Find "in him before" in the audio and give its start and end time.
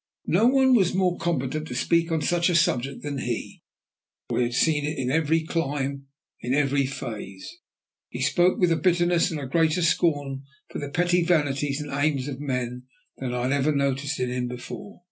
14.19-14.99